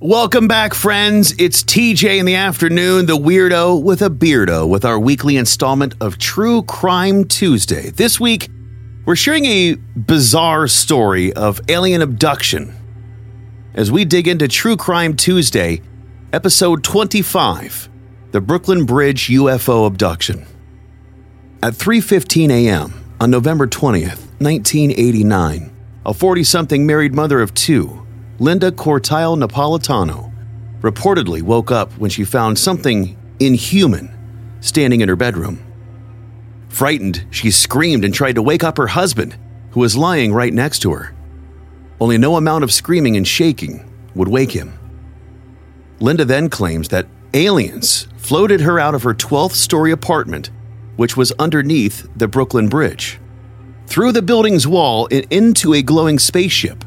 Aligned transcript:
Welcome 0.00 0.46
back, 0.46 0.74
friends. 0.74 1.34
It's 1.40 1.64
TJ 1.64 2.20
in 2.20 2.24
the 2.24 2.36
afternoon, 2.36 3.06
the 3.06 3.16
weirdo 3.16 3.82
with 3.82 4.00
a 4.00 4.08
beardo, 4.08 4.64
with 4.68 4.84
our 4.84 4.96
weekly 4.96 5.36
installment 5.36 5.96
of 6.00 6.18
True 6.18 6.62
Crime 6.62 7.24
Tuesday. 7.24 7.90
This 7.90 8.20
week, 8.20 8.48
we're 9.06 9.16
sharing 9.16 9.44
a 9.44 9.74
bizarre 9.96 10.68
story 10.68 11.32
of 11.32 11.60
alien 11.68 12.00
abduction. 12.00 12.76
As 13.74 13.90
we 13.90 14.04
dig 14.04 14.28
into 14.28 14.46
True 14.46 14.76
Crime 14.76 15.16
Tuesday, 15.16 15.82
episode 16.32 16.84
25, 16.84 17.88
the 18.30 18.40
Brooklyn 18.40 18.86
Bridge 18.86 19.26
UFO 19.26 19.84
abduction. 19.84 20.46
At 21.60 21.72
3:15 21.72 22.52
a.m. 22.52 22.94
on 23.20 23.32
November 23.32 23.66
20th, 23.66 24.30
1989, 24.38 25.72
a 26.06 26.12
40-something 26.12 26.86
married 26.86 27.16
mother 27.16 27.40
of 27.40 27.52
2 27.54 28.06
Linda 28.40 28.70
Cortile 28.70 29.36
Napolitano 29.36 30.32
reportedly 30.80 31.42
woke 31.42 31.72
up 31.72 31.92
when 31.94 32.08
she 32.08 32.24
found 32.24 32.56
something 32.56 33.18
inhuman 33.40 34.16
standing 34.60 35.00
in 35.00 35.08
her 35.08 35.16
bedroom. 35.16 35.60
Frightened, 36.68 37.26
she 37.30 37.50
screamed 37.50 38.04
and 38.04 38.14
tried 38.14 38.36
to 38.36 38.42
wake 38.42 38.62
up 38.62 38.76
her 38.76 38.86
husband, 38.86 39.36
who 39.72 39.80
was 39.80 39.96
lying 39.96 40.32
right 40.32 40.54
next 40.54 40.78
to 40.80 40.92
her. 40.92 41.12
Only 42.00 42.16
no 42.16 42.36
amount 42.36 42.62
of 42.62 42.72
screaming 42.72 43.16
and 43.16 43.26
shaking 43.26 43.92
would 44.14 44.28
wake 44.28 44.52
him. 44.52 44.78
Linda 45.98 46.24
then 46.24 46.48
claims 46.48 46.90
that 46.90 47.08
aliens 47.34 48.06
floated 48.18 48.60
her 48.60 48.78
out 48.78 48.94
of 48.94 49.02
her 49.02 49.14
12th 49.14 49.52
story 49.52 49.90
apartment, 49.90 50.50
which 50.94 51.16
was 51.16 51.32
underneath 51.40 52.08
the 52.14 52.28
Brooklyn 52.28 52.68
Bridge, 52.68 53.18
through 53.88 54.12
the 54.12 54.22
building's 54.22 54.66
wall 54.66 55.08
and 55.10 55.26
into 55.32 55.74
a 55.74 55.82
glowing 55.82 56.20
spaceship 56.20 56.84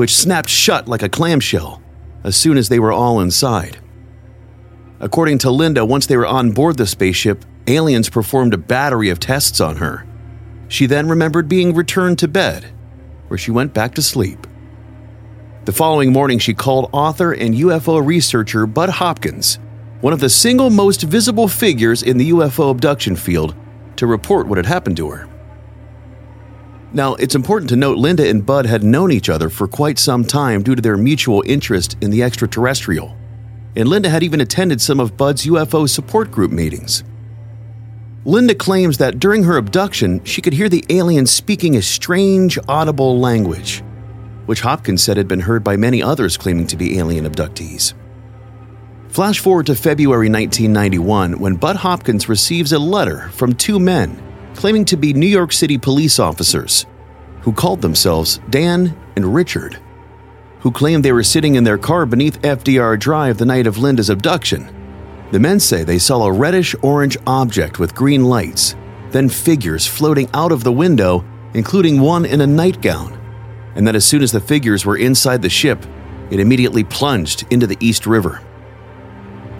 which 0.00 0.16
snapped 0.16 0.48
shut 0.48 0.88
like 0.88 1.02
a 1.02 1.10
clamshell 1.10 1.82
as 2.24 2.34
soon 2.34 2.56
as 2.56 2.70
they 2.70 2.78
were 2.78 2.90
all 2.90 3.20
inside. 3.20 3.78
According 4.98 5.36
to 5.40 5.50
Linda, 5.50 5.84
once 5.84 6.06
they 6.06 6.16
were 6.16 6.26
on 6.26 6.52
board 6.52 6.78
the 6.78 6.86
spaceship, 6.86 7.44
aliens 7.66 8.08
performed 8.08 8.54
a 8.54 8.56
battery 8.56 9.10
of 9.10 9.20
tests 9.20 9.60
on 9.60 9.76
her. 9.76 10.06
She 10.68 10.86
then 10.86 11.06
remembered 11.06 11.50
being 11.50 11.74
returned 11.74 12.18
to 12.20 12.28
bed, 12.28 12.72
where 13.28 13.36
she 13.36 13.50
went 13.50 13.74
back 13.74 13.94
to 13.96 14.00
sleep. 14.00 14.46
The 15.66 15.72
following 15.72 16.14
morning, 16.14 16.38
she 16.38 16.54
called 16.54 16.88
author 16.94 17.32
and 17.32 17.54
UFO 17.54 18.02
researcher 18.02 18.64
Budd 18.64 18.88
Hopkins, 18.88 19.58
one 20.00 20.14
of 20.14 20.20
the 20.20 20.30
single 20.30 20.70
most 20.70 21.02
visible 21.02 21.46
figures 21.46 22.02
in 22.02 22.16
the 22.16 22.30
UFO 22.30 22.70
abduction 22.70 23.16
field, 23.16 23.54
to 23.96 24.06
report 24.06 24.46
what 24.46 24.56
had 24.56 24.64
happened 24.64 24.96
to 24.96 25.10
her. 25.10 25.28
Now, 26.92 27.14
it's 27.14 27.36
important 27.36 27.68
to 27.68 27.76
note 27.76 27.98
Linda 27.98 28.28
and 28.28 28.44
Budd 28.44 28.66
had 28.66 28.82
known 28.82 29.12
each 29.12 29.28
other 29.28 29.48
for 29.48 29.68
quite 29.68 29.98
some 29.98 30.24
time 30.24 30.62
due 30.62 30.74
to 30.74 30.82
their 30.82 30.96
mutual 30.96 31.42
interest 31.46 31.96
in 32.00 32.10
the 32.10 32.24
extraterrestrial, 32.24 33.16
and 33.76 33.88
Linda 33.88 34.10
had 34.10 34.24
even 34.24 34.40
attended 34.40 34.80
some 34.80 34.98
of 34.98 35.16
Budd's 35.16 35.46
UFO 35.46 35.88
support 35.88 36.32
group 36.32 36.50
meetings. 36.50 37.04
Linda 38.24 38.56
claims 38.56 38.98
that 38.98 39.20
during 39.20 39.44
her 39.44 39.56
abduction, 39.56 40.22
she 40.24 40.42
could 40.42 40.52
hear 40.52 40.68
the 40.68 40.84
aliens 40.90 41.30
speaking 41.30 41.76
a 41.76 41.82
strange, 41.82 42.58
audible 42.68 43.20
language, 43.20 43.84
which 44.46 44.62
Hopkins 44.62 45.02
said 45.02 45.16
had 45.16 45.28
been 45.28 45.40
heard 45.40 45.62
by 45.62 45.76
many 45.76 46.02
others 46.02 46.36
claiming 46.36 46.66
to 46.66 46.76
be 46.76 46.98
alien 46.98 47.24
abductees. 47.24 47.94
Flash 49.08 49.38
forward 49.38 49.66
to 49.66 49.76
February 49.76 50.28
1991 50.28 51.38
when 51.38 51.54
Budd 51.54 51.76
Hopkins 51.76 52.28
receives 52.28 52.72
a 52.72 52.78
letter 52.80 53.28
from 53.30 53.54
two 53.54 53.78
men 53.78 54.20
claiming 54.54 54.84
to 54.86 54.96
be 54.96 55.12
New 55.12 55.26
York 55.26 55.52
City 55.52 55.78
police 55.78 56.18
officers 56.18 56.86
who 57.42 57.52
called 57.52 57.80
themselves 57.80 58.40
Dan 58.50 58.96
and 59.16 59.34
Richard, 59.34 59.78
who 60.60 60.70
claimed 60.70 61.04
they 61.04 61.12
were 61.12 61.22
sitting 61.22 61.54
in 61.54 61.64
their 61.64 61.78
car 61.78 62.06
beneath 62.06 62.40
FDR 62.42 62.98
Drive 62.98 63.38
the 63.38 63.46
night 63.46 63.66
of 63.66 63.78
Linda's 63.78 64.10
abduction. 64.10 64.74
The 65.32 65.40
men 65.40 65.60
say 65.60 65.84
they 65.84 65.98
saw 65.98 66.24
a 66.24 66.32
reddish 66.32 66.74
orange 66.82 67.16
object 67.26 67.78
with 67.78 67.94
green 67.94 68.24
lights, 68.24 68.76
then 69.10 69.28
figures 69.28 69.86
floating 69.86 70.28
out 70.34 70.52
of 70.52 70.64
the 70.64 70.72
window, 70.72 71.24
including 71.54 72.00
one 72.00 72.24
in 72.24 72.40
a 72.40 72.46
nightgown, 72.46 73.18
and 73.74 73.86
that 73.86 73.96
as 73.96 74.04
soon 74.04 74.22
as 74.22 74.32
the 74.32 74.40
figures 74.40 74.84
were 74.84 74.96
inside 74.96 75.40
the 75.40 75.48
ship, 75.48 75.84
it 76.30 76.40
immediately 76.40 76.84
plunged 76.84 77.46
into 77.50 77.66
the 77.66 77.78
East 77.80 78.06
River. 78.06 78.42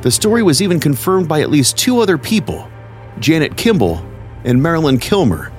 The 0.02 0.10
story 0.10 0.42
was 0.42 0.62
even 0.62 0.80
confirmed 0.80 1.28
by 1.28 1.40
at 1.40 1.50
least 1.50 1.76
two 1.76 2.00
other 2.00 2.18
people 2.18 2.68
Janet 3.18 3.56
Kimball 3.56 4.04
and 4.44 4.62
Marilyn 4.62 4.98
Kilmer, 4.98 5.52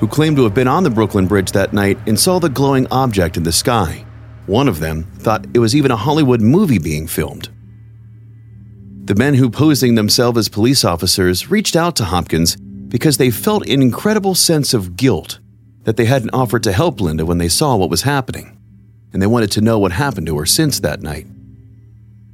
who 0.00 0.08
claimed 0.08 0.36
to 0.36 0.44
have 0.44 0.54
been 0.54 0.68
on 0.68 0.84
the 0.84 0.90
Brooklyn 0.90 1.26
Bridge 1.26 1.52
that 1.52 1.72
night 1.72 1.98
and 2.06 2.18
saw 2.18 2.38
the 2.38 2.48
glowing 2.48 2.86
object 2.90 3.36
in 3.36 3.42
the 3.42 3.52
sky. 3.52 4.04
One 4.46 4.68
of 4.68 4.80
them 4.80 5.04
thought 5.18 5.46
it 5.54 5.58
was 5.58 5.74
even 5.74 5.90
a 5.90 5.96
Hollywood 5.96 6.40
movie 6.40 6.78
being 6.78 7.06
filmed. 7.06 7.48
The 9.04 9.14
men 9.14 9.34
who 9.34 9.50
posing 9.50 9.94
themselves 9.94 10.38
as 10.38 10.48
police 10.48 10.84
officers 10.84 11.50
reached 11.50 11.76
out 11.76 11.96
to 11.96 12.04
Hopkins 12.04 12.56
because 12.56 13.16
they 13.16 13.30
felt 13.30 13.66
an 13.66 13.82
incredible 13.82 14.34
sense 14.34 14.74
of 14.74 14.96
guilt 14.96 15.38
that 15.84 15.96
they 15.96 16.04
hadn't 16.04 16.34
offered 16.34 16.62
to 16.64 16.72
help 16.72 17.00
Linda 17.00 17.24
when 17.24 17.38
they 17.38 17.48
saw 17.48 17.76
what 17.76 17.90
was 17.90 18.02
happening, 18.02 18.58
and 19.12 19.22
they 19.22 19.26
wanted 19.26 19.50
to 19.52 19.60
know 19.60 19.78
what 19.78 19.92
happened 19.92 20.26
to 20.26 20.38
her 20.38 20.46
since 20.46 20.80
that 20.80 21.00
night. 21.00 21.26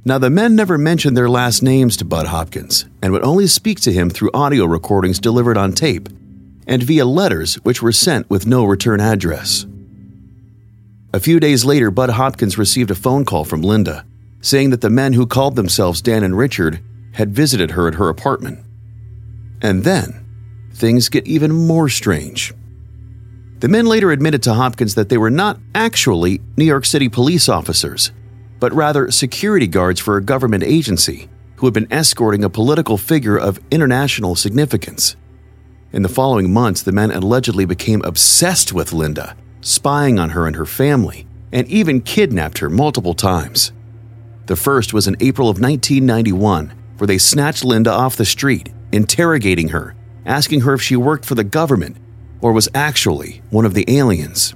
Now, 0.07 0.19
the 0.19 0.29
men 0.29 0.55
never 0.55 0.77
mentioned 0.77 1.17
their 1.17 1.29
last 1.29 1.63
names 1.63 1.97
to 1.97 2.05
Budd 2.05 2.27
Hopkins 2.27 2.85
and 3.01 3.11
would 3.11 3.23
only 3.23 3.47
speak 3.47 3.79
to 3.81 3.91
him 3.91 4.11
through 4.11 4.29
audio 4.35 4.65
recordings 4.65 5.19
delivered 5.19 5.57
on 5.57 5.73
tape 5.73 6.09
and 6.67 6.83
via 6.83 7.05
letters 7.05 7.55
which 7.63 7.81
were 7.81 7.91
sent 7.91 8.29
with 8.29 8.45
no 8.45 8.65
return 8.65 8.99
address. 8.99 9.65
A 11.11 11.19
few 11.19 11.39
days 11.39 11.65
later, 11.65 11.89
Budd 11.89 12.11
Hopkins 12.11 12.55
received 12.55 12.91
a 12.91 12.95
phone 12.95 13.25
call 13.25 13.45
from 13.45 13.63
Linda 13.63 14.05
saying 14.41 14.69
that 14.69 14.81
the 14.81 14.91
men 14.91 15.13
who 15.13 15.25
called 15.25 15.55
themselves 15.55 16.03
Dan 16.03 16.23
and 16.23 16.37
Richard 16.37 16.79
had 17.13 17.33
visited 17.33 17.71
her 17.71 17.87
at 17.87 17.95
her 17.95 18.09
apartment. 18.09 18.59
And 19.59 19.83
then, 19.83 20.23
things 20.71 21.09
get 21.09 21.25
even 21.25 21.51
more 21.51 21.89
strange. 21.89 22.53
The 23.59 23.69
men 23.69 23.87
later 23.87 24.11
admitted 24.11 24.43
to 24.43 24.53
Hopkins 24.53 24.93
that 24.93 25.09
they 25.09 25.17
were 25.17 25.31
not 25.31 25.57
actually 25.73 26.41
New 26.57 26.65
York 26.65 26.85
City 26.85 27.09
police 27.09 27.49
officers 27.49 28.11
but 28.65 28.73
rather 28.73 29.11
security 29.11 29.67
guards 29.67 29.99
for 29.99 30.17
a 30.17 30.23
government 30.23 30.63
agency 30.63 31.29
who 31.57 31.67
had 31.67 31.73
been 31.75 31.93
escorting 31.93 32.43
a 32.43 32.49
political 32.49 32.97
figure 32.97 33.37
of 33.37 33.59
international 33.69 34.35
significance. 34.35 35.15
In 35.93 36.01
the 36.01 36.09
following 36.09 36.51
months, 36.51 36.81
the 36.81 36.91
men 36.91 37.11
allegedly 37.11 37.65
became 37.65 38.01
obsessed 38.03 38.73
with 38.73 38.91
Linda, 38.91 39.37
spying 39.61 40.17
on 40.17 40.31
her 40.31 40.47
and 40.47 40.55
her 40.55 40.65
family, 40.65 41.27
and 41.51 41.67
even 41.67 42.01
kidnapped 42.01 42.57
her 42.57 42.67
multiple 42.67 43.13
times. 43.13 43.71
The 44.47 44.55
first 44.55 44.93
was 44.95 45.07
in 45.07 45.15
April 45.19 45.47
of 45.47 45.61
1991, 45.61 46.73
where 46.97 47.05
they 47.05 47.19
snatched 47.19 47.63
Linda 47.63 47.91
off 47.91 48.15
the 48.15 48.25
street, 48.25 48.73
interrogating 48.91 49.67
her, 49.67 49.93
asking 50.25 50.61
her 50.61 50.73
if 50.73 50.81
she 50.81 50.95
worked 50.95 51.25
for 51.25 51.35
the 51.35 51.43
government 51.43 51.97
or 52.41 52.51
was 52.51 52.67
actually 52.73 53.43
one 53.51 53.65
of 53.65 53.75
the 53.75 53.85
aliens. 53.95 54.55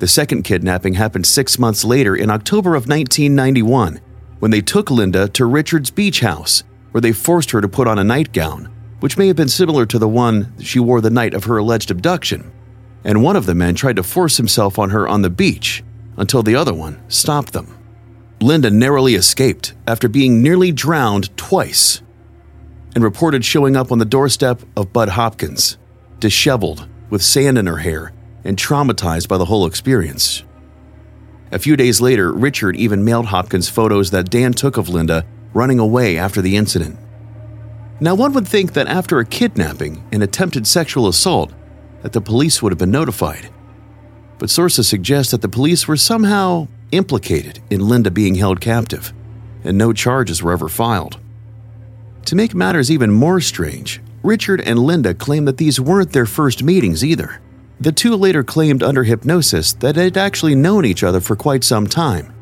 The 0.00 0.08
second 0.08 0.42
kidnapping 0.42 0.94
happened 0.94 1.26
six 1.26 1.58
months 1.58 1.84
later 1.84 2.16
in 2.16 2.28
October 2.28 2.70
of 2.70 2.88
1991 2.88 4.00
when 4.40 4.50
they 4.50 4.60
took 4.60 4.90
Linda 4.90 5.28
to 5.28 5.46
Richard's 5.46 5.90
beach 5.90 6.20
house, 6.20 6.64
where 6.90 7.00
they 7.00 7.12
forced 7.12 7.52
her 7.52 7.60
to 7.60 7.68
put 7.68 7.86
on 7.86 7.98
a 7.98 8.04
nightgown, 8.04 8.66
which 9.00 9.16
may 9.16 9.28
have 9.28 9.36
been 9.36 9.48
similar 9.48 9.86
to 9.86 9.98
the 9.98 10.08
one 10.08 10.52
she 10.60 10.80
wore 10.80 11.00
the 11.00 11.10
night 11.10 11.32
of 11.32 11.44
her 11.44 11.58
alleged 11.58 11.90
abduction. 11.90 12.50
And 13.04 13.22
one 13.22 13.36
of 13.36 13.46
the 13.46 13.54
men 13.54 13.76
tried 13.76 13.96
to 13.96 14.02
force 14.02 14.36
himself 14.36 14.78
on 14.78 14.90
her 14.90 15.06
on 15.06 15.22
the 15.22 15.30
beach 15.30 15.84
until 16.16 16.42
the 16.42 16.56
other 16.56 16.74
one 16.74 17.00
stopped 17.08 17.52
them. 17.52 17.78
Linda 18.40 18.70
narrowly 18.70 19.14
escaped 19.14 19.74
after 19.86 20.08
being 20.08 20.42
nearly 20.42 20.72
drowned 20.72 21.34
twice 21.36 22.02
and 22.94 23.04
reported 23.04 23.44
showing 23.44 23.76
up 23.76 23.92
on 23.92 23.98
the 23.98 24.04
doorstep 24.04 24.62
of 24.76 24.92
Budd 24.92 25.10
Hopkins, 25.10 25.78
disheveled, 26.18 26.88
with 27.10 27.22
sand 27.22 27.58
in 27.58 27.66
her 27.66 27.78
hair 27.78 28.12
and 28.44 28.56
traumatized 28.56 29.28
by 29.28 29.38
the 29.38 29.46
whole 29.46 29.66
experience. 29.66 30.44
A 31.50 31.58
few 31.58 31.76
days 31.76 32.00
later, 32.00 32.32
Richard 32.32 32.76
even 32.76 33.04
mailed 33.04 33.26
Hopkins 33.26 33.68
photos 33.68 34.10
that 34.10 34.30
Dan 34.30 34.52
took 34.52 34.76
of 34.76 34.88
Linda 34.88 35.24
running 35.52 35.78
away 35.78 36.18
after 36.18 36.42
the 36.42 36.56
incident. 36.56 36.98
Now, 38.00 38.14
one 38.14 38.32
would 38.32 38.48
think 38.48 38.72
that 38.72 38.88
after 38.88 39.18
a 39.18 39.24
kidnapping 39.24 40.04
and 40.10 40.22
attempted 40.22 40.66
sexual 40.66 41.06
assault, 41.06 41.52
that 42.02 42.12
the 42.12 42.20
police 42.20 42.60
would 42.60 42.72
have 42.72 42.78
been 42.78 42.90
notified. 42.90 43.50
But 44.38 44.50
sources 44.50 44.88
suggest 44.88 45.30
that 45.30 45.42
the 45.42 45.48
police 45.48 45.86
were 45.86 45.96
somehow 45.96 46.68
implicated 46.90 47.60
in 47.70 47.88
Linda 47.88 48.10
being 48.10 48.34
held 48.34 48.60
captive, 48.60 49.12
and 49.62 49.78
no 49.78 49.92
charges 49.92 50.42
were 50.42 50.52
ever 50.52 50.68
filed. 50.68 51.20
To 52.26 52.36
make 52.36 52.54
matters 52.54 52.90
even 52.90 53.10
more 53.10 53.40
strange, 53.40 54.00
Richard 54.22 54.60
and 54.60 54.78
Linda 54.78 55.14
claim 55.14 55.44
that 55.44 55.58
these 55.58 55.78
weren't 55.78 56.12
their 56.12 56.26
first 56.26 56.62
meetings 56.62 57.04
either. 57.04 57.40
The 57.80 57.92
two 57.92 58.14
later 58.14 58.44
claimed 58.44 58.82
under 58.82 59.04
hypnosis 59.04 59.72
that 59.74 59.96
they'd 59.96 60.16
actually 60.16 60.54
known 60.54 60.84
each 60.84 61.02
other 61.02 61.20
for 61.20 61.36
quite 61.36 61.64
some 61.64 61.86
time 61.86 62.32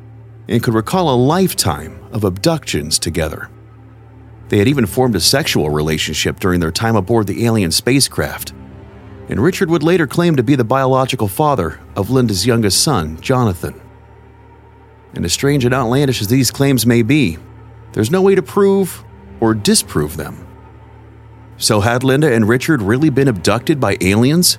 and 0.49 0.63
could 0.63 0.75
recall 0.75 1.09
a 1.09 1.17
lifetime 1.17 1.99
of 2.13 2.25
abductions 2.25 2.99
together. 2.99 3.49
They 4.49 4.59
had 4.59 4.69
even 4.69 4.87
formed 4.87 5.17
a 5.17 5.21
sexual 5.21 5.71
relationship 5.71 6.39
during 6.39 6.61
their 6.61 6.71
time 6.71 6.97
aboard 6.97 7.27
the 7.27 7.47
alien 7.47 7.71
spacecraft, 7.71 8.53
and 9.29 9.41
Richard 9.41 9.71
would 9.71 9.83
later 9.83 10.07
claim 10.07 10.37
to 10.37 10.43
be 10.43 10.57
the 10.57 10.65
biological 10.65 11.29
father 11.29 11.81
of 11.97 12.11
Linda's 12.11 12.47
youngest 12.47 12.83
son, 12.83 13.19
Jonathan. 13.21 13.81
And 15.15 15.25
as 15.25 15.33
strange 15.33 15.65
and 15.65 15.73
outlandish 15.73 16.21
as 16.21 16.29
these 16.29 16.51
claims 16.51 16.85
may 16.85 17.03
be, 17.03 17.39
there's 17.93 18.11
no 18.11 18.21
way 18.21 18.35
to 18.35 18.43
prove 18.43 19.05
or 19.41 19.55
disprove 19.55 20.17
them. 20.17 20.47
So, 21.57 21.81
had 21.81 22.03
Linda 22.03 22.33
and 22.33 22.49
Richard 22.49 22.83
really 22.83 23.11
been 23.11 23.29
abducted 23.29 23.79
by 23.79 23.97
aliens? 24.01 24.59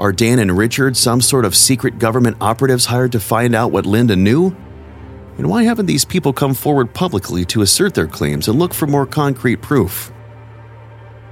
Are 0.00 0.12
Dan 0.12 0.38
and 0.38 0.56
Richard 0.56 0.96
some 0.96 1.20
sort 1.20 1.44
of 1.44 1.54
secret 1.54 1.98
government 1.98 2.38
operatives 2.40 2.86
hired 2.86 3.12
to 3.12 3.20
find 3.20 3.54
out 3.54 3.70
what 3.70 3.84
Linda 3.84 4.16
knew? 4.16 4.56
And 5.36 5.46
why 5.46 5.64
haven't 5.64 5.84
these 5.84 6.06
people 6.06 6.32
come 6.32 6.54
forward 6.54 6.94
publicly 6.94 7.44
to 7.44 7.60
assert 7.60 7.92
their 7.92 8.06
claims 8.06 8.48
and 8.48 8.58
look 8.58 8.72
for 8.72 8.86
more 8.86 9.04
concrete 9.04 9.56
proof? 9.56 10.10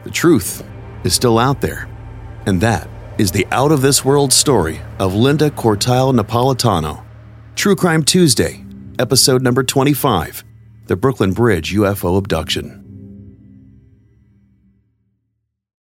The 0.04 0.10
truth 0.10 0.62
is 1.02 1.14
still 1.14 1.38
out 1.38 1.62
there, 1.62 1.88
and 2.44 2.60
that 2.60 2.90
is 3.16 3.32
the 3.32 3.46
out 3.52 3.72
of 3.72 3.80
this 3.80 4.04
world 4.04 4.34
story 4.34 4.82
of 4.98 5.14
Linda 5.14 5.48
Cortile 5.48 6.14
Napolitano. 6.14 7.02
True 7.56 7.74
Crime 7.74 8.04
Tuesday, 8.04 8.66
episode 8.98 9.40
number 9.40 9.64
25 9.64 10.44
The 10.88 10.96
Brooklyn 10.96 11.32
Bridge 11.32 11.72
UFO 11.72 12.18
Abduction. 12.18 12.87